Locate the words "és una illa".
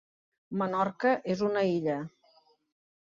1.35-1.99